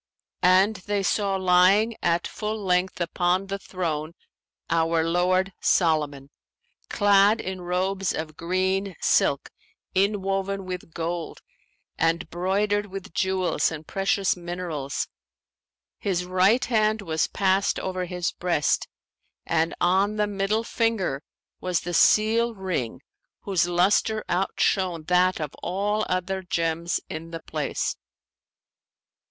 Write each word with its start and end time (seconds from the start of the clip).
And 0.41 0.77
they 0.77 1.03
saw 1.03 1.35
lying 1.35 1.95
at 2.01 2.25
full 2.25 2.57
length 2.59 2.99
upon 2.99 3.45
the 3.45 3.59
throne 3.59 4.13
our 4.67 5.03
lord 5.03 5.53
Solomon, 5.61 6.31
clad 6.89 7.39
in 7.39 7.61
robes 7.61 8.11
of 8.11 8.35
green 8.35 8.95
silk 8.99 9.51
inwoven 9.93 10.65
with 10.65 10.91
gold 10.95 11.43
and 11.99 12.27
broidered 12.31 12.87
with 12.87 13.13
jewels 13.13 13.71
and 13.71 13.85
precious 13.85 14.35
minerals: 14.35 15.07
his 15.99 16.25
right 16.25 16.65
hand 16.65 17.03
was 17.03 17.27
passed 17.27 17.77
over 17.79 18.05
his 18.05 18.31
breast 18.31 18.87
and 19.45 19.75
on 19.79 20.15
the 20.15 20.25
middle 20.25 20.63
finger 20.63 21.21
was 21.59 21.81
the 21.81 21.93
seal 21.93 22.55
ring 22.55 23.01
whose 23.41 23.67
lustre 23.67 24.25
outshone 24.27 25.03
that 25.03 25.39
of 25.39 25.53
all 25.61 26.07
other 26.09 26.41
gems 26.41 26.99
in 27.07 27.29
the 27.29 27.43
place. 27.43 27.95